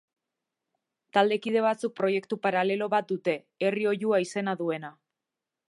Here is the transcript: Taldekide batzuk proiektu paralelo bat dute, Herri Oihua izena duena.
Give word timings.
Taldekide 1.17 1.61
batzuk 1.65 1.93
proiektu 2.01 2.39
paralelo 2.47 2.89
bat 2.97 3.09
dute, 3.13 3.39
Herri 3.67 3.87
Oihua 3.93 4.25
izena 4.29 4.57
duena. 4.65 4.95